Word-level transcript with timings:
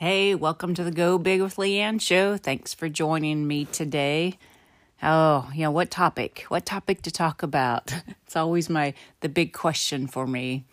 Hey, 0.00 0.36
welcome 0.36 0.74
to 0.74 0.84
the 0.84 0.92
Go 0.92 1.18
Big 1.18 1.42
with 1.42 1.56
Leanne 1.56 2.00
show. 2.00 2.36
Thanks 2.36 2.72
for 2.72 2.88
joining 2.88 3.48
me 3.48 3.64
today. 3.64 4.38
Oh, 5.02 5.50
you 5.52 5.62
know, 5.62 5.72
what 5.72 5.90
topic? 5.90 6.44
What 6.46 6.64
topic 6.64 7.02
to 7.02 7.10
talk 7.10 7.42
about? 7.42 7.92
It's 8.24 8.36
always 8.36 8.70
my 8.70 8.94
the 9.22 9.28
big 9.28 9.52
question 9.52 10.06
for 10.06 10.24
me. 10.24 10.66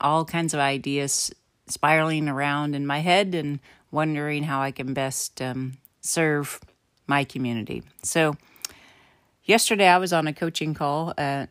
All 0.00 0.24
kinds 0.24 0.54
of 0.54 0.60
ideas 0.60 1.30
spiraling 1.66 2.26
around 2.26 2.74
in 2.74 2.86
my 2.86 3.00
head 3.00 3.34
and 3.34 3.60
wondering 3.90 4.44
how 4.44 4.62
I 4.62 4.70
can 4.70 4.94
best 4.94 5.42
um, 5.42 5.76
serve 6.00 6.58
my 7.06 7.22
community. 7.22 7.82
So, 8.02 8.34
yesterday 9.44 9.88
I 9.88 9.98
was 9.98 10.14
on 10.14 10.26
a 10.26 10.32
coaching 10.32 10.72
call 10.72 11.12
uh, 11.18 11.48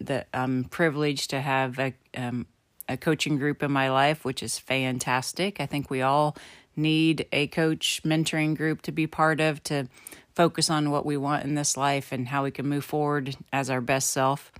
that 0.00 0.28
I'm 0.32 0.64
privileged 0.64 1.28
to 1.28 1.42
have 1.42 1.78
a 1.78 1.92
um, 2.16 2.46
a 2.88 2.96
coaching 2.96 3.38
group 3.38 3.62
in 3.62 3.70
my 3.70 3.90
life, 3.90 4.24
which 4.24 4.42
is 4.42 4.58
fantastic. 4.58 5.60
I 5.60 5.66
think 5.66 5.90
we 5.90 6.02
all 6.02 6.36
need 6.76 7.26
a 7.32 7.48
coach 7.48 8.00
mentoring 8.04 8.56
group 8.56 8.82
to 8.82 8.92
be 8.92 9.06
part 9.06 9.40
of 9.40 9.62
to 9.64 9.88
focus 10.34 10.70
on 10.70 10.90
what 10.90 11.04
we 11.04 11.16
want 11.16 11.44
in 11.44 11.54
this 11.54 11.76
life 11.76 12.12
and 12.12 12.28
how 12.28 12.44
we 12.44 12.50
can 12.50 12.66
move 12.66 12.84
forward 12.84 13.36
as 13.52 13.68
our 13.68 13.80
best 13.80 14.10
self. 14.10 14.52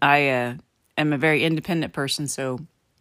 I 0.00 0.28
uh, 0.28 0.54
am 0.96 1.12
a 1.12 1.18
very 1.18 1.42
independent 1.42 1.92
person, 1.92 2.28
so 2.28 2.60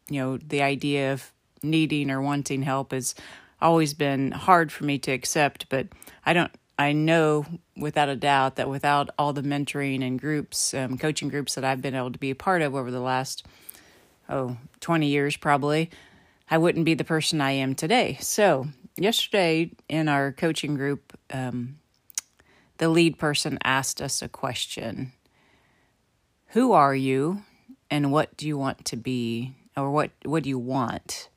you 0.10 0.20
know 0.20 0.38
the 0.38 0.62
idea 0.62 1.14
of 1.14 1.32
needing 1.62 2.10
or 2.10 2.22
wanting 2.22 2.64
help 2.64 2.92
has 2.92 3.16
always 3.62 3.94
been 3.94 4.32
hard 4.32 4.72
for 4.72 4.84
me 4.86 4.98
to 5.00 5.12
accept. 5.12 5.70
But 5.70 5.88
I 6.26 6.34
don't. 6.34 6.52
I 6.78 6.92
know 6.92 7.46
without 7.78 8.10
a 8.10 8.16
doubt 8.16 8.58
that 8.58 8.70
without 8.70 9.10
all 9.18 9.34
the 9.34 9.42
mentoring 9.42 10.06
and 10.06 10.20
groups, 10.20 10.74
um, 10.74 10.98
coaching 10.98 11.30
groups 11.30 11.56
that 11.56 11.64
I've 11.64 11.82
been 11.82 11.96
able 11.96 12.12
to 12.12 12.20
be 12.20 12.32
a 12.32 12.36
part 12.36 12.62
of 12.62 12.76
over 12.76 12.92
the 12.92 13.00
last 13.00 13.46
oh 14.30 14.58
20 14.82 15.08
years 15.08 15.38
probably, 15.38 15.90
I 16.50 16.58
wouldn't 16.58 16.86
be 16.86 16.94
the 16.94 17.04
person 17.04 17.42
I 17.42 17.52
am 17.52 17.76
today. 17.76 18.18
So, 18.20 18.68
yesterday 18.98 19.72
in 19.88 20.08
our 20.10 20.32
coaching 20.32 20.76
group, 20.76 21.18
um, 21.32 21.78
the 22.78 22.90
lead 22.90 23.18
person 23.18 23.58
asked 23.64 24.02
us 24.02 24.22
a 24.22 24.28
question 24.28 25.14
Who 26.50 26.74
are 26.74 26.96
you 26.96 27.44
and 27.90 28.12
what 28.12 28.36
do 28.36 28.48
you 28.48 28.58
want 28.58 28.86
to 28.86 28.98
be? 28.98 29.56
Or 29.78 29.92
what, 29.92 30.12
what 30.24 30.44
do 30.44 30.50
you 30.50 30.60
want? 30.60 31.30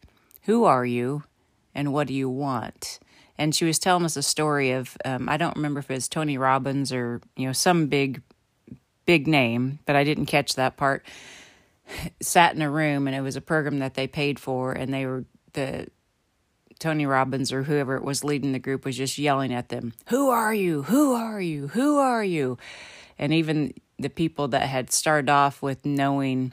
Who 0.43 0.65
are 0.65 0.85
you 0.85 1.25
and 1.75 1.93
what 1.93 2.07
do 2.07 2.15
you 2.15 2.29
want? 2.29 3.01
And 3.39 3.55
she 3.55 3.65
was 3.65 3.79
telling 3.79 4.05
us 4.05 4.17
a 4.17 4.23
story 4.23 4.73
of, 4.73 4.97
um, 5.05 5.29
I 5.29 5.37
don't 5.37 5.57
remember 5.57 5.81
if 5.81 5.91
it 5.91 5.95
was 5.95 6.09
Tony 6.09 6.37
Robbins 6.37 6.93
or, 6.93 7.21
you 7.37 7.47
know, 7.47 7.53
some 7.53 7.87
big, 7.87 8.21
big 9.07 9.27
name, 9.29 9.79
but 9.87 9.95
I 9.95 10.05
didn't 10.05 10.27
catch 10.27 10.57
that 10.57 10.77
part 10.77 11.05
sat 12.21 12.55
in 12.55 12.63
a 12.63 12.71
room 12.71 13.07
and 13.07 13.17
it 13.17 13.21
was 13.21 13.37
a 13.37 13.41
program 13.41 13.79
that 13.79 13.95
they 13.95 14.07
paid 14.07 14.39
for 14.39 14.73
and 14.73 14.93
they 14.93 15.07
were 15.07 15.25
the 15.53 15.89
Tony 16.79 17.07
Robbins 17.07 17.53
or 17.53 17.65
whoever 17.65 17.97
it 17.97 18.05
was 18.05 18.25
leading 18.25 18.53
the 18.53 18.59
group 18.59 18.85
was 18.85 18.97
just 18.97 19.19
yelling 19.19 19.53
at 19.53 19.69
them, 19.69 19.93
Who 20.09 20.31
are 20.31 20.55
you? 20.55 20.83
Who 20.83 21.15
are 21.15 21.41
you? 21.41 21.69
Who 21.69 21.99
are 21.99 22.25
you? 22.25 22.59
And 23.19 23.33
even 23.33 23.75
the 23.99 24.11
people 24.11 24.49
that 24.49 24.69
had 24.69 24.93
started 24.93 25.29
off 25.29 25.61
with 25.61 25.85
knowing, 25.85 26.53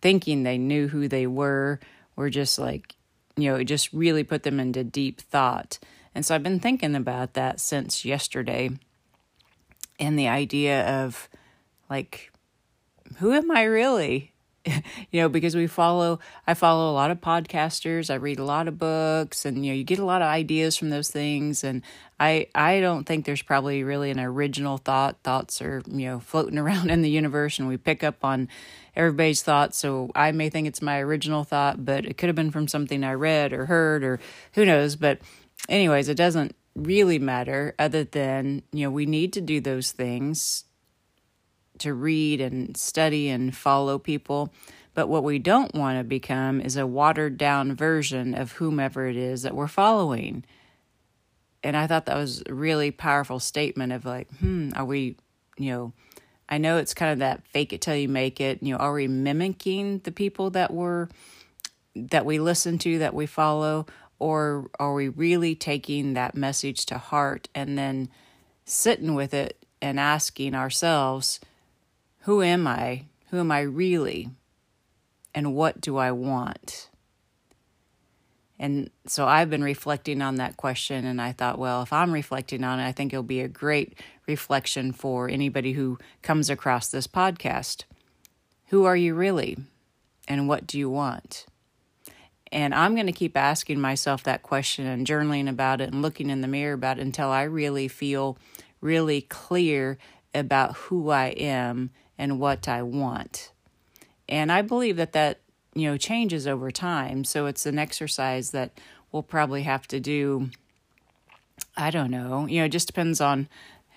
thinking 0.00 0.42
they 0.42 0.56
knew 0.56 0.88
who 0.88 1.08
they 1.08 1.26
were, 1.26 1.78
were 2.16 2.30
just 2.30 2.58
like, 2.58 2.94
you 3.36 3.50
know, 3.50 3.56
it 3.56 3.64
just 3.64 3.92
really 3.92 4.24
put 4.24 4.42
them 4.42 4.58
into 4.58 4.82
deep 4.82 5.20
thought. 5.20 5.78
And 6.14 6.26
so 6.26 6.34
I've 6.34 6.42
been 6.42 6.60
thinking 6.60 6.94
about 6.94 7.34
that 7.34 7.60
since 7.60 8.04
yesterday 8.04 8.70
and 9.98 10.18
the 10.18 10.28
idea 10.28 11.04
of 11.04 11.28
like, 11.88 12.32
who 13.18 13.32
am 13.32 13.50
I 13.50 13.62
really? 13.64 14.32
you 14.66 15.20
know, 15.20 15.28
because 15.28 15.56
we 15.56 15.66
follow, 15.66 16.20
I 16.46 16.54
follow 16.54 16.90
a 16.90 16.94
lot 16.94 17.10
of 17.10 17.20
podcasters, 17.20 18.10
I 18.10 18.16
read 18.16 18.38
a 18.38 18.44
lot 18.44 18.68
of 18.68 18.78
books, 18.78 19.44
and 19.44 19.64
you 19.64 19.72
know, 19.72 19.76
you 19.76 19.84
get 19.84 19.98
a 19.98 20.04
lot 20.04 20.22
of 20.22 20.28
ideas 20.28 20.76
from 20.76 20.90
those 20.90 21.10
things. 21.10 21.64
And 21.64 21.82
I, 22.18 22.48
I 22.54 22.80
don't 22.80 23.04
think 23.04 23.24
there's 23.24 23.42
probably 23.42 23.82
really 23.84 24.10
an 24.10 24.20
original 24.20 24.76
thought. 24.76 25.16
Thoughts 25.22 25.62
are, 25.62 25.82
you 25.86 26.06
know, 26.06 26.20
floating 26.20 26.58
around 26.58 26.90
in 26.90 27.02
the 27.02 27.10
universe, 27.10 27.58
and 27.58 27.68
we 27.68 27.76
pick 27.76 28.04
up 28.04 28.24
on 28.24 28.48
everybody's 28.94 29.42
thoughts. 29.42 29.78
So 29.78 30.10
I 30.14 30.32
may 30.32 30.50
think 30.50 30.68
it's 30.68 30.82
my 30.82 30.98
original 30.98 31.44
thought, 31.44 31.84
but 31.84 32.04
it 32.04 32.18
could 32.18 32.28
have 32.28 32.36
been 32.36 32.50
from 32.50 32.68
something 32.68 33.02
I 33.02 33.14
read 33.14 33.52
or 33.52 33.66
heard, 33.66 34.04
or 34.04 34.20
who 34.54 34.64
knows. 34.64 34.96
But, 34.96 35.20
anyways, 35.68 36.08
it 36.08 36.16
doesn't 36.16 36.54
really 36.74 37.18
matter 37.18 37.74
other 37.78 38.04
than, 38.04 38.62
you 38.72 38.84
know, 38.84 38.90
we 38.90 39.06
need 39.06 39.32
to 39.34 39.40
do 39.40 39.60
those 39.60 39.92
things 39.92 40.64
to 41.78 41.94
read 41.94 42.40
and 42.40 42.76
study 42.76 43.28
and 43.28 43.56
follow 43.56 43.98
people. 43.98 44.52
But 44.94 45.08
what 45.08 45.24
we 45.24 45.38
don't 45.38 45.74
want 45.74 45.98
to 45.98 46.04
become 46.04 46.60
is 46.60 46.76
a 46.76 46.86
watered 46.86 47.38
down 47.38 47.74
version 47.74 48.34
of 48.34 48.52
whomever 48.52 49.06
it 49.06 49.16
is 49.16 49.42
that 49.42 49.54
we're 49.54 49.68
following. 49.68 50.44
And 51.62 51.76
I 51.76 51.86
thought 51.86 52.06
that 52.06 52.16
was 52.16 52.42
a 52.48 52.54
really 52.54 52.90
powerful 52.90 53.38
statement 53.38 53.92
of 53.92 54.04
like, 54.04 54.30
hmm, 54.38 54.70
are 54.74 54.84
we, 54.84 55.16
you 55.56 55.70
know, 55.70 55.92
I 56.48 56.58
know 56.58 56.78
it's 56.78 56.94
kind 56.94 57.12
of 57.12 57.20
that 57.20 57.46
fake 57.48 57.72
it 57.72 57.80
till 57.80 57.94
you 57.94 58.08
make 58.08 58.40
it. 58.40 58.62
You 58.62 58.74
know, 58.74 58.78
are 58.78 58.92
we 58.92 59.06
mimicking 59.06 60.00
the 60.00 60.12
people 60.12 60.50
that 60.50 60.72
we're 60.72 61.08
that 61.94 62.24
we 62.24 62.38
listen 62.38 62.78
to, 62.78 62.98
that 62.98 63.14
we 63.14 63.26
follow, 63.26 63.86
or 64.20 64.70
are 64.78 64.94
we 64.94 65.08
really 65.08 65.56
taking 65.56 66.14
that 66.14 66.36
message 66.36 66.86
to 66.86 66.98
heart 66.98 67.48
and 67.54 67.76
then 67.76 68.08
sitting 68.64 69.14
with 69.14 69.34
it 69.34 69.64
and 69.82 69.98
asking 69.98 70.54
ourselves, 70.54 71.40
who 72.20 72.42
am 72.42 72.66
I? 72.66 73.06
Who 73.30 73.40
am 73.40 73.50
I 73.50 73.60
really? 73.60 74.28
And 75.34 75.54
what 75.54 75.80
do 75.80 75.96
I 75.96 76.12
want? 76.12 76.88
And 78.58 78.90
so 79.06 79.26
I've 79.26 79.48
been 79.48 79.64
reflecting 79.64 80.20
on 80.20 80.34
that 80.34 80.58
question, 80.58 81.06
and 81.06 81.18
I 81.18 81.32
thought, 81.32 81.58
well, 81.58 81.80
if 81.82 81.94
I'm 81.94 82.12
reflecting 82.12 82.62
on 82.62 82.78
it, 82.78 82.86
I 82.86 82.92
think 82.92 83.10
it'll 83.10 83.22
be 83.22 83.40
a 83.40 83.48
great 83.48 83.98
reflection 84.26 84.92
for 84.92 85.30
anybody 85.30 85.72
who 85.72 85.98
comes 86.20 86.50
across 86.50 86.88
this 86.88 87.06
podcast. 87.06 87.84
Who 88.66 88.84
are 88.84 88.96
you 88.96 89.14
really? 89.14 89.56
And 90.28 90.46
what 90.46 90.66
do 90.66 90.78
you 90.78 90.90
want? 90.90 91.46
And 92.52 92.74
I'm 92.74 92.94
going 92.94 93.06
to 93.06 93.12
keep 93.12 93.36
asking 93.36 93.80
myself 93.80 94.24
that 94.24 94.42
question 94.42 94.86
and 94.86 95.06
journaling 95.06 95.48
about 95.48 95.80
it 95.80 95.92
and 95.92 96.02
looking 96.02 96.30
in 96.30 96.40
the 96.40 96.48
mirror 96.48 96.74
about 96.74 96.98
it 96.98 97.02
until 97.02 97.28
I 97.28 97.42
really 97.44 97.86
feel 97.86 98.36
really 98.80 99.20
clear 99.20 99.98
about 100.34 100.76
who 100.76 101.10
I 101.10 101.26
am 101.28 101.90
and 102.18 102.40
what 102.40 102.68
I 102.68 102.82
want. 102.82 103.52
And 104.28 104.50
I 104.50 104.62
believe 104.62 104.96
that 104.96 105.12
that, 105.12 105.40
you 105.74 105.88
know, 105.88 105.96
changes 105.96 106.46
over 106.46 106.70
time. 106.70 107.24
So 107.24 107.46
it's 107.46 107.66
an 107.66 107.78
exercise 107.78 108.50
that 108.50 108.80
we'll 109.12 109.22
probably 109.22 109.62
have 109.62 109.86
to 109.88 110.00
do. 110.00 110.50
I 111.76 111.90
don't 111.90 112.10
know. 112.10 112.46
You 112.46 112.60
know, 112.60 112.64
it 112.66 112.70
just 112.70 112.86
depends 112.86 113.20
on 113.20 113.48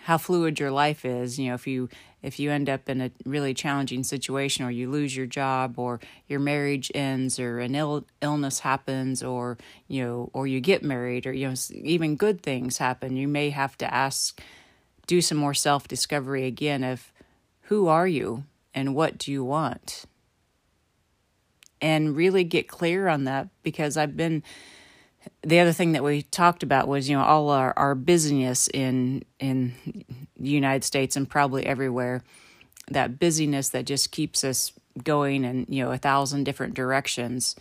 how 0.04 0.18
fluid 0.18 0.60
your 0.60 0.72
life 0.72 1.06
is. 1.06 1.38
You 1.40 1.50
know, 1.50 1.56
if 1.56 1.68
you 1.68 1.90
if 2.22 2.40
you 2.40 2.52
end 2.52 2.70
up 2.70 2.88
in 2.90 3.02
a 3.02 3.12
really 3.26 3.54
challenging 3.54 4.04
situation 4.04 4.66
or 4.66 4.72
you 4.72 4.90
lose 4.90 5.16
your 5.16 5.26
job 5.26 5.78
or 5.78 6.00
your 6.28 6.40
marriage 6.40 6.92
ends 6.96 7.40
or 7.40 7.60
an 7.60 7.76
Ill, 7.76 8.06
illness 8.22 8.60
happens 8.60 9.22
or 9.22 9.58
you 9.88 10.04
know 10.04 10.30
or 10.34 10.48
you 10.48 10.60
get 10.60 10.84
married 10.84 11.26
or 11.26 11.34
you 11.34 11.50
know 11.50 11.56
even 11.72 12.16
good 12.16 12.42
things 12.42 12.78
happen 12.78 13.18
you 13.18 13.28
may 13.28 13.50
have 13.50 13.78
to 13.78 13.94
ask 13.94 14.42
do 15.08 15.22
some 15.22 15.38
more 15.38 15.54
self 15.54 15.88
discovery 15.88 16.46
again 16.46 16.84
of 16.84 17.12
who 17.64 17.88
are 17.88 18.08
you 18.08 18.46
and 18.74 18.96
what 18.96 19.18
do 19.18 19.32
you 19.32 19.44
want? 19.44 20.06
And 21.82 22.16
really 22.16 22.44
get 22.44 22.68
clear 22.68 23.08
on 23.08 23.26
that 23.26 23.50
because 23.62 23.98
I've 23.98 24.16
been 24.16 24.44
the 25.42 25.60
other 25.60 25.74
thing 25.74 25.92
that 25.94 26.04
we 26.04 26.22
talked 26.22 26.64
about 26.64 26.88
was 26.88 27.10
you 27.10 27.18
know 27.18 27.24
all 27.24 27.50
our, 27.50 27.74
our 27.78 27.96
busyness 27.96 28.68
in 28.74 29.24
in 29.40 29.74
the 30.38 30.50
United 30.50 30.84
States 30.84 31.16
and 31.16 31.30
probably 31.30 31.66
everywhere. 31.66 32.24
That 32.90 33.20
busyness 33.20 33.70
that 33.70 33.86
just 33.86 34.12
keeps 34.12 34.44
us 34.44 34.74
going 35.04 35.44
in 35.44 35.66
you 35.70 35.84
know 35.84 35.92
a 35.92 35.98
thousand 35.98 36.44
different 36.44 36.74
directions. 36.74 37.56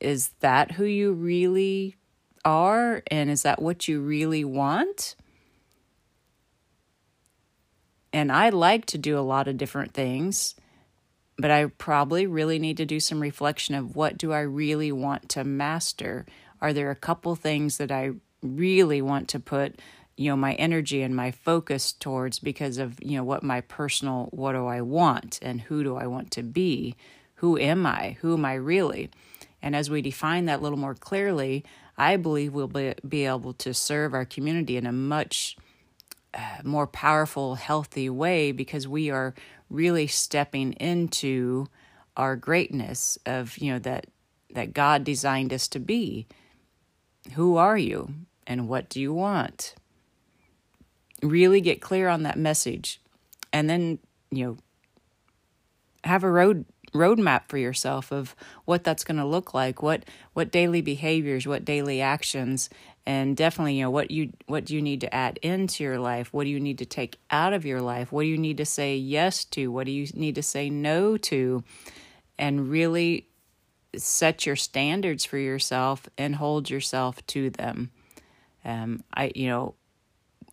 Is 0.00 0.30
that 0.40 0.72
who 0.72 0.84
you 0.84 1.12
really 1.12 1.96
are? 2.44 3.02
And 3.10 3.30
is 3.30 3.42
that 3.42 3.60
what 3.60 3.88
you 3.88 4.00
really 4.00 4.44
want? 4.44 5.16
And 8.12 8.32
I 8.32 8.48
like 8.48 8.86
to 8.86 8.98
do 8.98 9.18
a 9.18 9.20
lot 9.20 9.48
of 9.48 9.58
different 9.58 9.92
things, 9.92 10.54
but 11.36 11.50
I 11.50 11.66
probably 11.66 12.26
really 12.26 12.58
need 12.58 12.78
to 12.78 12.86
do 12.86 13.00
some 13.00 13.20
reflection 13.20 13.74
of 13.74 13.94
what 13.94 14.16
do 14.16 14.32
I 14.32 14.40
really 14.40 14.92
want 14.92 15.28
to 15.30 15.44
master? 15.44 16.24
Are 16.60 16.72
there 16.72 16.90
a 16.90 16.96
couple 16.96 17.34
things 17.34 17.78
that 17.78 17.90
I 17.90 18.12
really 18.42 19.02
want 19.02 19.28
to 19.28 19.40
put, 19.40 19.80
you 20.16 20.30
know, 20.30 20.36
my 20.36 20.54
energy 20.54 21.02
and 21.02 21.14
my 21.14 21.30
focus 21.30 21.92
towards 21.92 22.38
because 22.38 22.78
of, 22.78 22.98
you 23.02 23.16
know, 23.16 23.24
what 23.24 23.42
my 23.42 23.60
personal 23.62 24.28
what 24.30 24.52
do 24.52 24.66
I 24.66 24.80
want 24.80 25.38
and 25.42 25.60
who 25.60 25.82
do 25.82 25.96
I 25.96 26.06
want 26.06 26.30
to 26.32 26.42
be? 26.42 26.96
Who 27.36 27.58
am 27.58 27.86
I? 27.86 28.16
Who 28.20 28.34
am 28.34 28.44
I 28.44 28.54
really? 28.54 29.10
And 29.62 29.74
as 29.74 29.90
we 29.90 30.02
define 30.02 30.46
that 30.46 30.60
a 30.60 30.62
little 30.62 30.78
more 30.78 30.94
clearly, 30.94 31.64
I 31.96 32.16
believe 32.16 32.52
we'll 32.52 32.68
be, 32.68 32.94
be 33.06 33.26
able 33.26 33.54
to 33.54 33.74
serve 33.74 34.14
our 34.14 34.24
community 34.24 34.76
in 34.76 34.86
a 34.86 34.92
much 34.92 35.56
uh, 36.34 36.40
more 36.62 36.86
powerful, 36.86 37.56
healthy 37.56 38.08
way 38.08 38.52
because 38.52 38.86
we 38.86 39.10
are 39.10 39.34
really 39.70 40.06
stepping 40.06 40.72
into 40.74 41.66
our 42.16 42.36
greatness 42.36 43.18
of, 43.26 43.56
you 43.58 43.72
know, 43.72 43.78
that 43.80 44.06
that 44.50 44.72
God 44.72 45.04
designed 45.04 45.52
us 45.52 45.68
to 45.68 45.78
be. 45.78 46.26
Who 47.34 47.56
are 47.56 47.76
you? 47.76 48.14
And 48.46 48.68
what 48.68 48.88
do 48.88 49.00
you 49.00 49.12
want? 49.12 49.74
Really 51.22 51.60
get 51.60 51.80
clear 51.80 52.08
on 52.08 52.22
that 52.22 52.38
message. 52.38 53.00
And 53.52 53.68
then, 53.68 53.98
you 54.30 54.44
know, 54.44 54.56
have 56.04 56.24
a 56.24 56.30
road 56.30 56.64
roadmap 56.94 57.42
for 57.48 57.58
yourself 57.58 58.10
of 58.10 58.34
what 58.64 58.82
that's 58.82 59.04
going 59.04 59.18
to 59.18 59.24
look 59.24 59.52
like 59.52 59.82
what 59.82 60.06
what 60.32 60.50
daily 60.50 60.80
behaviors 60.80 61.46
what 61.46 61.62
daily 61.62 62.00
actions 62.00 62.70
and 63.08 63.38
definitely 63.38 63.74
you 63.74 63.82
know 63.82 63.90
what 63.90 64.10
you 64.10 64.30
what 64.46 64.66
do 64.66 64.74
you 64.74 64.82
need 64.82 65.00
to 65.00 65.12
add 65.14 65.38
into 65.38 65.82
your 65.82 65.98
life? 65.98 66.30
What 66.30 66.44
do 66.44 66.50
you 66.50 66.60
need 66.60 66.76
to 66.78 66.84
take 66.84 67.18
out 67.30 67.54
of 67.54 67.64
your 67.64 67.80
life? 67.80 68.12
What 68.12 68.24
do 68.24 68.28
you 68.28 68.36
need 68.36 68.58
to 68.58 68.66
say 68.66 68.98
yes 68.98 69.46
to? 69.46 69.68
What 69.72 69.86
do 69.86 69.92
you 69.92 70.06
need 70.14 70.34
to 70.34 70.42
say 70.42 70.68
no 70.68 71.16
to? 71.16 71.64
And 72.38 72.68
really 72.68 73.27
set 74.02 74.46
your 74.46 74.56
standards 74.56 75.24
for 75.24 75.38
yourself 75.38 76.08
and 76.16 76.36
hold 76.36 76.70
yourself 76.70 77.24
to 77.26 77.50
them 77.50 77.90
um 78.64 79.02
i 79.14 79.30
you 79.34 79.48
know 79.48 79.74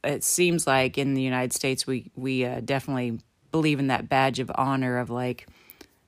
it 0.04 0.24
seems 0.24 0.68
like 0.68 0.98
in 0.98 1.14
the 1.14 1.22
united 1.22 1.54
states 1.54 1.88
we 1.88 2.12
we 2.16 2.46
uh, 2.46 2.62
definitely 2.64 3.20
believe 3.52 3.80
in 3.80 3.88
that 3.88 4.10
badge 4.10 4.40
of 4.40 4.52
honor 4.56 4.98
of 4.98 5.10
like 5.10 5.48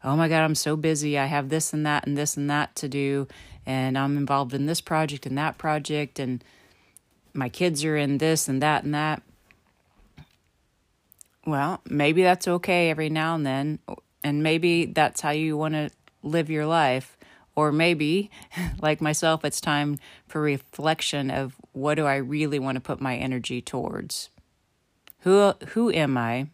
oh 0.04 0.16
my 0.16 0.28
God, 0.28 0.44
I'm 0.44 0.56
so 0.56 0.75
busy. 0.75 1.18
I 1.18 1.25
have 1.25 1.50
this 1.50 1.74
and 1.74 1.86
that 1.86 2.07
and 2.07 2.18
this 2.18 2.38
and 2.38 2.50
that 2.50 2.75
to 2.78 2.88
do. 2.88 3.28
And 3.66 3.98
I'm 3.98 4.18
involved 4.18 4.54
in 4.54 4.66
this 4.66 4.81
project 4.81 5.25
and 5.25 5.38
that 5.38 5.57
project. 5.57 6.19
And 6.19 6.44
my 7.34 7.50
kids 7.50 7.84
are 7.84 7.98
in 7.98 8.18
this 8.18 8.48
and 8.48 8.62
that 8.62 8.84
and 8.84 8.94
that. 8.94 9.22
Well, 11.45 11.81
maybe 11.86 12.24
that's 12.24 12.48
okay 12.48 12.89
every 12.89 13.10
now 13.10 13.36
and 13.36 13.45
then. 13.45 13.80
And 14.24 14.44
maybe 14.44 14.86
that's 14.86 15.22
how 15.22 15.31
you 15.31 15.57
want 15.57 15.74
to 15.74 15.89
live 16.24 16.50
your 16.50 16.66
life. 16.66 17.17
Or 17.57 17.71
maybe, 17.71 18.30
like 18.81 19.01
myself, 19.01 19.44
it's 19.44 19.59
time 19.59 19.98
for 20.27 20.39
reflection 20.39 21.31
of 21.31 21.56
what 21.74 21.95
do 21.95 22.06
I 22.06 22.18
really 22.18 22.59
want 22.59 22.75
to 22.75 22.81
put 22.81 23.01
my 23.01 23.18
energy 23.18 23.62
towards? 23.62 24.30
Who, 25.21 25.54
who 25.69 25.92
am 25.92 26.18
I 26.18 26.48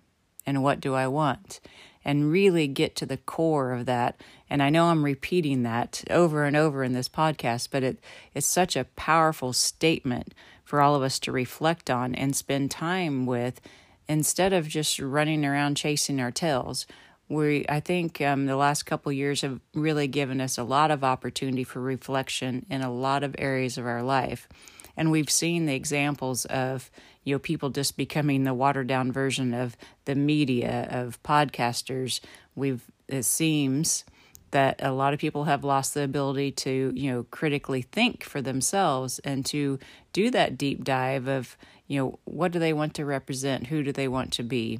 and 0.46 0.64
what 0.64 0.80
do 0.80 0.96
I 0.96 1.08
want? 1.08 1.60
and 2.06 2.32
really 2.32 2.68
get 2.68 2.96
to 2.98 3.06
the 3.06 3.18
core 3.18 3.72
of 3.72 3.86
that. 3.86 4.20
And 4.50 4.62
I 4.62 4.70
know 4.70 4.88
I'm 4.88 5.06
repeating 5.06 5.64
that 5.64 6.04
over 6.10 6.44
and 6.44 6.56
over 6.56 6.84
in 6.84 6.94
this 6.94 7.10
podcast, 7.10 7.70
but 7.72 7.84
it, 7.84 8.00
it's 8.34 8.46
such 8.46 8.76
a 8.76 8.84
powerful 8.84 9.54
statement 9.54 10.34
for 10.64 10.82
all 10.82 10.96
of 10.96 11.02
us 11.02 11.20
to 11.20 11.32
reflect 11.32 11.90
on 11.90 12.14
and 12.14 12.36
spend 12.36 12.72
time 12.72 13.26
with 13.26 13.62
instead 14.08 14.52
of 14.52 14.68
just 14.68 15.00
running 15.00 15.46
around 15.46 15.78
chasing 15.78 16.20
our 16.20 16.32
tails. 16.32 16.86
We, 17.30 17.66
I 17.70 17.80
think 17.80 18.22
um, 18.22 18.46
the 18.46 18.56
last 18.56 18.84
couple 18.84 19.12
years 19.12 19.42
have 19.42 19.60
really 19.74 20.08
given 20.08 20.42
us 20.42 20.58
a 20.58 20.64
lot 20.64 20.92
of 20.92 21.04
opportunity 21.04 21.64
for 21.64 21.80
reflection 21.80 22.66
in 22.70 22.82
a 22.82 22.92
lot 22.92 23.24
of 23.24 23.36
areas 23.38 23.78
of 23.78 23.86
our 23.86 24.04
life. 24.04 24.48
And 24.96 25.10
we've 25.10 25.30
seen 25.30 25.66
the 25.66 25.74
examples 25.74 26.46
of 26.46 26.92
you 27.24 27.34
know 27.34 27.40
people 27.40 27.70
just 27.70 27.98
becoming 27.98 28.44
the 28.44 28.54
watered 28.54 28.88
down 28.88 29.12
version 29.12 29.54
of 29.54 29.76
the 30.06 30.16
media 30.16 30.88
of 30.92 31.22
podcasters. 31.24 32.20
We've 32.56 32.84
it 33.08 33.24
seems 33.24 34.04
that 34.52 34.80
a 34.84 34.92
lot 34.92 35.14
of 35.14 35.20
people 35.20 35.46
have 35.46 35.64
lost 35.64 35.96
the 35.96 36.04
ability 36.04 36.52
to 36.52 36.94
you 36.96 37.12
know 37.12 37.24
critically 37.32 37.82
think 37.82 38.24
for 38.24 38.42
themselves 38.42 39.20
and 39.20 39.46
to 39.48 39.80
do 40.12 40.30
that 40.30 40.58
deep 40.58 40.84
dive 40.84 41.28
of 41.28 41.58
you 41.88 42.00
know 42.00 42.20
what 42.26 42.52
do 42.52 42.60
they 42.60 42.74
want 42.74 42.94
to 42.96 43.06
represent? 43.06 43.68
Who 43.68 43.82
do 43.82 43.92
they 43.92 44.08
want 44.08 44.32
to 44.34 44.44
be 44.44 44.80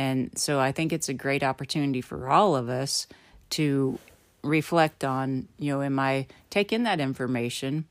and 0.00 0.38
so 0.38 0.58
i 0.58 0.70
think 0.72 0.92
it's 0.92 1.08
a 1.08 1.14
great 1.14 1.42
opportunity 1.42 2.00
for 2.00 2.28
all 2.28 2.56
of 2.56 2.68
us 2.68 3.06
to 3.50 3.98
reflect 4.42 5.04
on 5.04 5.46
you 5.58 5.72
know 5.72 5.82
am 5.82 5.98
i 5.98 6.26
taking 6.48 6.82
that 6.84 7.00
information 7.00 7.84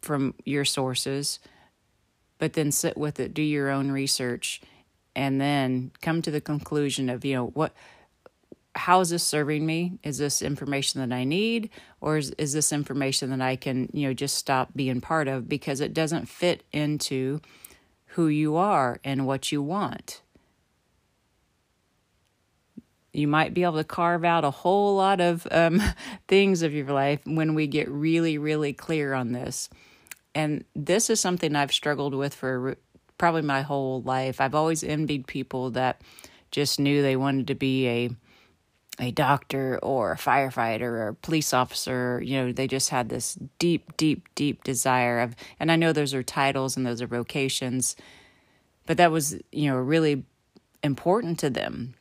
from 0.00 0.34
your 0.44 0.64
sources 0.64 1.38
but 2.40 2.54
then 2.54 2.72
sit 2.72 2.96
with 2.96 3.20
it, 3.20 3.32
do 3.32 3.42
your 3.42 3.70
own 3.70 3.92
research, 3.92 4.60
and 5.14 5.40
then 5.40 5.92
come 6.00 6.22
to 6.22 6.30
the 6.32 6.40
conclusion 6.40 7.08
of, 7.08 7.24
you 7.24 7.36
know, 7.36 7.46
what 7.48 7.72
how 8.76 9.00
is 9.00 9.10
this 9.10 9.24
serving 9.24 9.66
me? 9.66 9.98
Is 10.04 10.18
this 10.18 10.40
information 10.40 11.00
that 11.00 11.14
I 11.14 11.24
need, 11.24 11.70
or 12.00 12.16
is, 12.16 12.30
is 12.38 12.52
this 12.52 12.72
information 12.72 13.30
that 13.30 13.40
I 13.40 13.56
can, 13.56 13.90
you 13.92 14.06
know, 14.06 14.14
just 14.14 14.36
stop 14.36 14.70
being 14.76 15.00
part 15.00 15.26
of 15.26 15.48
because 15.48 15.80
it 15.80 15.92
doesn't 15.92 16.28
fit 16.28 16.62
into 16.72 17.40
who 18.14 18.28
you 18.28 18.56
are 18.56 19.00
and 19.04 19.26
what 19.26 19.50
you 19.50 19.60
want? 19.60 20.22
You 23.12 23.26
might 23.26 23.54
be 23.54 23.64
able 23.64 23.76
to 23.76 23.84
carve 23.84 24.24
out 24.24 24.44
a 24.44 24.50
whole 24.50 24.96
lot 24.96 25.20
of 25.20 25.46
um, 25.50 25.82
things 26.28 26.62
of 26.62 26.72
your 26.72 26.86
life 26.86 27.20
when 27.24 27.54
we 27.54 27.66
get 27.66 27.88
really, 27.88 28.38
really 28.38 28.72
clear 28.72 29.14
on 29.14 29.32
this 29.32 29.68
and 30.34 30.64
this 30.74 31.10
is 31.10 31.20
something 31.20 31.56
I've 31.56 31.72
struggled 31.72 32.14
with 32.14 32.34
for 32.34 32.76
probably 33.18 33.42
my 33.42 33.62
whole 33.62 34.02
life. 34.02 34.40
I've 34.40 34.54
always 34.54 34.82
envied 34.82 35.26
people 35.26 35.70
that 35.70 36.00
just 36.50 36.80
knew 36.80 37.02
they 37.02 37.16
wanted 37.16 37.46
to 37.48 37.54
be 37.54 37.88
a 37.88 38.10
a 38.98 39.10
doctor 39.12 39.78
or 39.82 40.12
a 40.12 40.16
firefighter 40.16 40.82
or 40.82 41.08
a 41.08 41.14
police 41.14 41.54
officer. 41.54 42.20
You 42.22 42.36
know, 42.36 42.52
they 42.52 42.66
just 42.66 42.90
had 42.90 43.08
this 43.08 43.38
deep, 43.58 43.96
deep, 43.96 44.28
deep 44.34 44.62
desire 44.62 45.20
of, 45.20 45.34
and 45.58 45.72
I 45.72 45.76
know 45.76 45.94
those 45.94 46.12
are 46.12 46.22
titles 46.22 46.76
and 46.76 46.84
those 46.84 47.00
are 47.00 47.06
vocations, 47.06 47.96
but 48.84 48.98
that 48.98 49.10
was, 49.10 49.38
you 49.52 49.70
know, 49.70 49.78
really 49.78 50.24
important 50.82 51.38
to 51.38 51.48
them. 51.48 51.94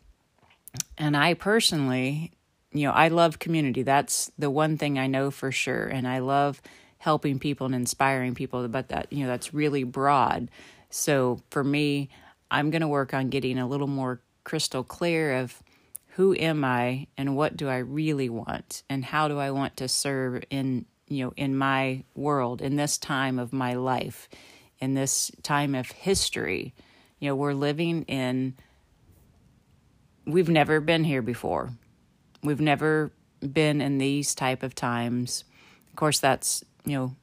And 0.99 1.15
I 1.15 1.33
personally, 1.33 2.33
you 2.71 2.85
know, 2.85 2.91
I 2.91 3.07
love 3.07 3.39
community. 3.39 3.83
That's 3.83 4.29
the 4.37 4.51
one 4.51 4.77
thing 4.77 4.99
I 4.99 5.07
know 5.07 5.31
for 5.31 5.51
sure. 5.51 5.87
And 5.87 6.07
I 6.07 6.19
love 6.19 6.61
helping 6.99 7.39
people 7.39 7.65
and 7.65 7.73
inspiring 7.73 8.35
people, 8.35 8.67
but 8.67 8.89
that, 8.89 9.11
you 9.11 9.23
know, 9.23 9.29
that's 9.29 9.53
really 9.53 9.85
broad. 9.85 10.51
So 10.89 11.41
for 11.49 11.63
me, 11.63 12.09
I'm 12.51 12.69
going 12.69 12.81
to 12.81 12.87
work 12.87 13.13
on 13.13 13.29
getting 13.29 13.57
a 13.57 13.67
little 13.67 13.87
more 13.87 14.21
crystal 14.43 14.83
clear 14.83 15.37
of 15.37 15.63
who 16.13 16.35
am 16.35 16.65
I 16.65 17.07
and 17.17 17.37
what 17.37 17.55
do 17.55 17.69
I 17.69 17.77
really 17.77 18.27
want 18.27 18.83
and 18.89 19.05
how 19.05 19.29
do 19.29 19.39
I 19.39 19.51
want 19.51 19.77
to 19.77 19.87
serve 19.87 20.43
in, 20.49 20.85
you 21.07 21.25
know, 21.25 21.33
in 21.37 21.55
my 21.55 22.03
world, 22.15 22.61
in 22.61 22.75
this 22.75 22.97
time 22.97 23.39
of 23.39 23.53
my 23.53 23.75
life, 23.75 24.27
in 24.79 24.95
this 24.95 25.31
time 25.43 25.75
of 25.75 25.91
history. 25.91 26.73
You 27.19 27.29
know, 27.29 27.35
we're 27.35 27.53
living 27.53 28.03
in 28.03 28.55
we've 30.31 30.49
never 30.49 30.79
been 30.79 31.03
here 31.03 31.21
before. 31.21 31.71
We've 32.43 32.61
never 32.61 33.11
been 33.41 33.81
in 33.81 33.97
these 33.97 34.35
type 34.35 34.63
of 34.63 34.75
times. 34.75 35.43
Of 35.89 35.95
course 35.95 36.19
that's 36.19 36.63
you 36.85 36.97
know 36.97 37.15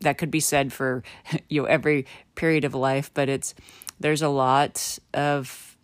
that 0.00 0.18
could 0.18 0.30
be 0.30 0.40
said 0.40 0.72
for 0.72 1.02
you 1.48 1.62
know 1.62 1.68
every 1.68 2.06
period 2.34 2.64
of 2.64 2.74
life 2.74 3.10
but 3.14 3.28
it's 3.28 3.54
there's 3.98 4.22
a 4.22 4.28
lot 4.28 4.98
of 5.14 5.76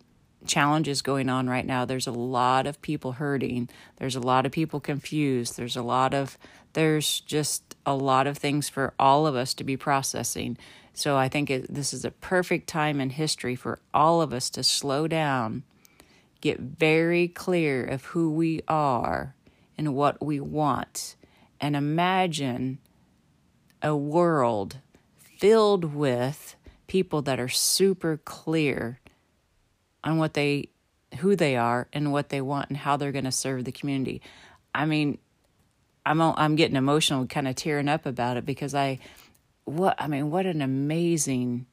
challenges 0.45 1.01
going 1.01 1.29
on 1.29 1.49
right 1.49 1.65
now 1.65 1.83
there's 1.83 2.07
a 2.07 2.11
lot 2.11 2.67
of 2.67 2.81
people 2.81 3.13
hurting 3.13 3.67
there's 3.97 4.15
a 4.15 4.19
lot 4.19 4.45
of 4.45 4.51
people 4.51 4.79
confused 4.79 5.57
there's 5.57 5.75
a 5.75 5.81
lot 5.81 6.13
of 6.13 6.37
there's 6.73 7.19
just 7.21 7.75
a 7.85 7.95
lot 7.95 8.27
of 8.27 8.37
things 8.37 8.69
for 8.69 8.93
all 8.99 9.27
of 9.27 9.35
us 9.35 9.53
to 9.53 9.63
be 9.63 9.75
processing 9.75 10.57
so 10.93 11.17
i 11.17 11.27
think 11.27 11.49
it, 11.49 11.73
this 11.73 11.93
is 11.93 12.05
a 12.05 12.11
perfect 12.11 12.67
time 12.67 13.01
in 13.01 13.09
history 13.09 13.55
for 13.55 13.79
all 13.93 14.21
of 14.21 14.31
us 14.31 14.49
to 14.49 14.63
slow 14.63 15.07
down 15.07 15.63
get 16.41 16.59
very 16.59 17.27
clear 17.27 17.83
of 17.83 18.05
who 18.05 18.31
we 18.31 18.61
are 18.67 19.35
and 19.77 19.95
what 19.95 20.23
we 20.23 20.39
want 20.39 21.15
and 21.59 21.75
imagine 21.75 22.79
a 23.81 23.95
world 23.95 24.77
filled 25.15 25.93
with 25.93 26.55
people 26.87 27.21
that 27.21 27.39
are 27.39 27.49
super 27.49 28.17
clear 28.17 28.99
on 30.03 30.17
what 30.17 30.33
they 30.33 30.69
who 31.19 31.35
they 31.35 31.55
are 31.55 31.87
and 31.93 32.11
what 32.11 32.29
they 32.29 32.41
want 32.41 32.69
and 32.69 32.77
how 32.77 32.97
they're 32.97 33.11
going 33.11 33.23
to 33.25 33.31
serve 33.31 33.63
the 33.63 33.71
community. 33.71 34.21
I 34.73 34.85
mean, 34.85 35.17
I'm 36.05 36.21
I'm 36.21 36.55
getting 36.55 36.75
emotional, 36.75 37.25
kind 37.27 37.47
of 37.47 37.55
tearing 37.55 37.89
up 37.89 38.05
about 38.05 38.37
it 38.37 38.45
because 38.45 38.73
I 38.73 38.99
what 39.65 39.95
I 39.99 40.07
mean, 40.07 40.31
what 40.31 40.45
an 40.45 40.61
amazing 40.61 41.65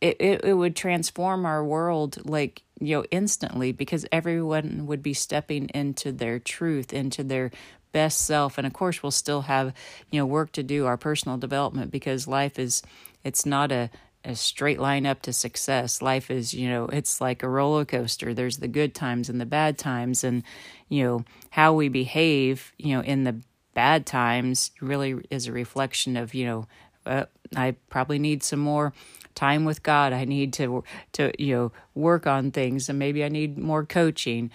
it, 0.00 0.16
it 0.20 0.44
it 0.44 0.54
would 0.54 0.76
transform 0.76 1.44
our 1.44 1.64
world 1.64 2.18
like 2.28 2.62
you 2.80 2.96
know 2.96 3.04
instantly 3.10 3.72
because 3.72 4.06
everyone 4.10 4.86
would 4.86 5.02
be 5.02 5.14
stepping 5.14 5.68
into 5.68 6.12
their 6.12 6.38
truth 6.38 6.92
into 6.92 7.22
their 7.22 7.50
best 7.92 8.18
self 8.18 8.56
and 8.58 8.66
of 8.66 8.72
course 8.72 9.02
we'll 9.02 9.10
still 9.10 9.42
have 9.42 9.74
you 10.10 10.20
know 10.20 10.26
work 10.26 10.52
to 10.52 10.62
do 10.62 10.86
our 10.86 10.96
personal 10.96 11.36
development 11.36 11.90
because 11.90 12.26
life 12.26 12.58
is 12.58 12.82
it's 13.24 13.44
not 13.44 13.70
a 13.70 13.90
a 14.22 14.36
straight 14.36 14.78
line 14.78 15.06
up 15.06 15.22
to 15.22 15.32
success. 15.32 16.02
Life 16.02 16.30
is 16.30 16.52
you 16.52 16.68
know 16.68 16.86
it's 16.86 17.22
like 17.22 17.42
a 17.42 17.48
roller 17.48 17.86
coaster. 17.86 18.34
There's 18.34 18.58
the 18.58 18.68
good 18.68 18.94
times 18.94 19.30
and 19.30 19.40
the 19.40 19.46
bad 19.46 19.78
times 19.78 20.22
and 20.22 20.42
you 20.90 21.04
know 21.04 21.24
how 21.48 21.72
we 21.72 21.88
behave 21.88 22.72
you 22.76 22.94
know 22.94 23.02
in 23.02 23.24
the 23.24 23.40
bad 23.74 24.06
times 24.06 24.72
really 24.80 25.14
is 25.30 25.46
a 25.46 25.52
reflection 25.52 26.16
of 26.16 26.34
you 26.34 26.44
know 26.44 26.66
uh, 27.06 27.24
i 27.56 27.74
probably 27.88 28.18
need 28.18 28.42
some 28.42 28.58
more 28.58 28.92
time 29.40 29.64
with 29.64 29.82
god 29.82 30.12
i 30.12 30.24
need 30.24 30.52
to 30.52 30.84
to 31.12 31.32
you 31.38 31.54
know 31.54 31.72
work 31.94 32.26
on 32.26 32.50
things 32.50 32.88
and 32.88 32.98
maybe 32.98 33.24
i 33.24 33.28
need 33.28 33.58
more 33.58 33.84
coaching 33.84 34.50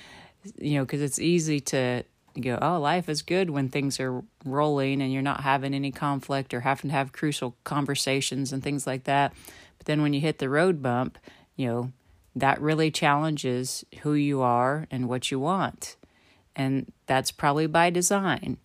you 0.59 0.77
know 0.77 0.85
because 0.85 1.01
it's 1.01 1.19
easy 1.19 1.59
to 1.59 2.03
go, 2.41 2.57
oh, 2.61 2.79
life 2.79 3.09
is 3.09 3.21
good 3.21 3.49
when 3.49 3.69
things 3.69 3.99
are 3.99 4.23
rolling 4.43 5.01
and 5.01 5.11
you're 5.11 5.21
not 5.21 5.41
having 5.41 5.73
any 5.73 5.91
conflict 5.91 6.53
or 6.53 6.61
having 6.61 6.89
to 6.89 6.95
have 6.95 7.11
crucial 7.11 7.55
conversations 7.63 8.51
and 8.51 8.63
things 8.63 8.85
like 8.85 9.05
that. 9.05 9.33
But 9.77 9.87
then 9.87 10.01
when 10.01 10.13
you 10.13 10.21
hit 10.21 10.39
the 10.39 10.49
road 10.49 10.81
bump, 10.81 11.17
you 11.55 11.67
know, 11.67 11.91
that 12.35 12.59
really 12.59 12.91
challenges 12.91 13.85
who 14.01 14.13
you 14.13 14.41
are 14.41 14.87
and 14.91 15.07
what 15.07 15.31
you 15.31 15.39
want. 15.39 15.95
And 16.55 16.91
that's 17.05 17.31
probably 17.31 17.67
by 17.67 17.89
design. 17.89 18.57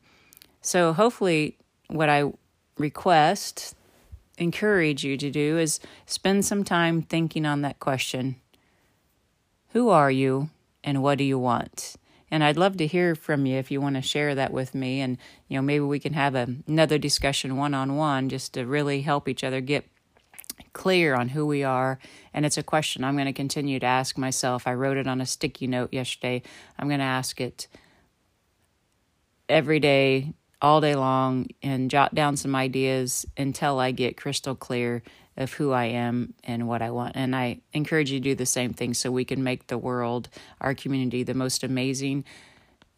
So 0.61 0.93
hopefully, 0.93 1.57
what 1.89 2.09
I 2.09 2.33
request, 2.79 3.75
encourage 4.41 5.05
you 5.05 5.17
to 5.17 5.31
do 5.31 5.59
is 5.59 5.79
spend 6.07 6.45
some 6.45 6.65
time 6.65 7.03
thinking 7.03 7.47
on 7.47 7.63
that 7.63 7.79
question 7.79 8.37
Who 9.69 9.91
are 9.91 10.11
you 10.11 10.51
and 10.83 11.03
what 11.03 11.19
do 11.19 11.25
you 11.25 11.39
want? 11.39 11.95
And 12.33 12.45
I'd 12.45 12.57
love 12.57 12.77
to 12.77 12.87
hear 12.87 13.15
from 13.15 13.45
you 13.45 13.57
if 13.57 13.71
you 13.71 13.81
want 13.81 13.97
to 13.97 14.03
share 14.03 14.35
that 14.37 14.53
with 14.53 14.75
me. 14.75 15.01
And, 15.01 15.19
you 15.49 15.57
know, 15.57 15.63
maybe 15.63 15.85
we 15.85 15.99
can 15.99 16.13
have 16.13 16.35
a, 16.37 16.47
another 16.67 16.97
discussion 16.97 17.57
one 17.57 17.75
on 17.75 17.97
one 17.97 18.29
just 18.29 18.55
to 18.55 18.65
really 18.65 19.03
help 19.03 19.29
each 19.29 19.43
other 19.43 19.61
get 19.61 19.85
clear 20.73 21.15
on 21.15 21.31
who 21.31 21.45
we 21.45 21.65
are. 21.65 21.99
And 22.33 22.47
it's 22.47 22.59
a 22.59 22.63
question 22.63 23.03
I'm 23.03 23.17
going 23.17 23.27
to 23.27 23.33
continue 23.33 23.81
to 23.81 23.87
ask 23.87 24.17
myself. 24.17 24.67
I 24.67 24.75
wrote 24.75 24.97
it 24.97 25.09
on 25.09 25.21
a 25.21 25.27
sticky 25.27 25.67
note 25.67 25.93
yesterday. 25.93 26.43
I'm 26.79 26.87
going 26.87 27.01
to 27.01 27.05
ask 27.05 27.41
it 27.41 27.67
every 29.49 29.81
day, 29.81 30.33
all 30.63 30.81
day 30.81 30.95
long, 30.95 31.49
and 31.63 31.91
jot 31.91 32.15
down 32.15 32.37
some 32.37 32.55
ideas 32.55 33.27
until 33.37 33.79
I 33.79 33.93
get 33.93 34.17
crystal 34.17 34.55
clear 34.55 35.03
of 35.37 35.53
who 35.55 35.73
I 35.73 35.87
am 35.87 36.35
and 36.45 36.69
what 36.69 36.83
I 36.83 36.91
want. 36.91 37.17
And 37.17 37.35
I 37.35 37.61
encourage 37.73 38.11
you 38.11 38.21
to 38.21 38.25
do 38.25 38.35
the 38.35 38.47
same 38.47 38.73
thing 38.75 38.95
so 38.95 39.11
we 39.11 39.25
can 39.25 39.43
make 39.43 39.69
the 39.69 39.79
world, 39.79 40.29
our 40.61 40.75
community, 40.75 41.23
the 41.23 41.35
most 41.35 41.65
amazing. 41.65 42.25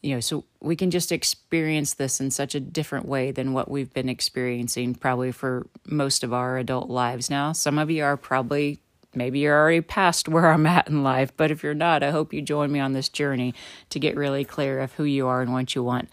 You 0.03 0.15
know, 0.15 0.21
so 0.21 0.45
we 0.61 0.75
can 0.75 0.91
just 0.91 1.13
experience 1.13 1.95
this 1.95 2.21
in 2.21 2.33
such 2.33 2.57
a 2.57 2.61
different 2.61 3.07
way 3.07 3.31
than 3.31 3.53
what 3.53 3.71
we've 3.71 3.93
been 3.93 4.09
experiencing 4.09 4.97
probably 4.97 5.31
for 5.31 5.69
most 5.85 6.25
of 6.25 6.33
our 6.33 6.59
adult 6.59 6.91
lives 6.91 7.31
now. 7.31 7.53
Some 7.53 7.79
of 7.79 7.89
you 7.89 8.03
are 8.03 8.17
probably 8.17 8.81
maybe 9.15 9.41
you're 9.41 9.57
already 9.57 9.81
past 9.81 10.29
where 10.29 10.51
I'm 10.51 10.67
at 10.67 10.89
in 10.89 11.05
life, 11.05 11.37
but 11.37 11.51
if 11.53 11.63
you're 11.63 11.75
not, 11.75 12.03
I 12.03 12.11
hope 12.11 12.33
you 12.33 12.43
join 12.43 12.73
me 12.73 12.81
on 12.81 12.93
this 12.93 13.09
journey 13.09 13.55
to 13.91 14.01
get 14.01 14.17
really 14.17 14.45
clear 14.45 14.81
of 14.81 14.93
who 14.95 15.05
you 15.05 15.29
are 15.29 15.43
and 15.43 15.53
what 15.53 15.75
you 15.75 15.85
want. 15.85 16.09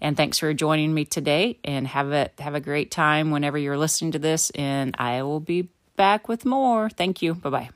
And 0.00 0.16
thanks 0.16 0.38
for 0.38 0.52
joining 0.54 0.92
me 0.92 1.04
today 1.04 1.58
and 1.64 1.86
have 1.86 2.12
a 2.12 2.30
have 2.38 2.54
a 2.54 2.60
great 2.60 2.90
time 2.90 3.30
whenever 3.30 3.58
you're 3.58 3.78
listening 3.78 4.12
to 4.12 4.18
this 4.18 4.50
and 4.50 4.94
I 4.98 5.22
will 5.22 5.40
be 5.40 5.68
back 5.96 6.28
with 6.28 6.44
more. 6.44 6.90
Thank 6.90 7.22
you. 7.22 7.34
Bye-bye. 7.34 7.70